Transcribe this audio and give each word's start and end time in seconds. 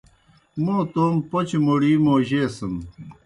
موں 0.63 0.81
تومہ 0.93 1.21
پوْچہ 1.29 1.57
موڑِی 1.65 1.91
موجیسِن۔ 2.05 2.73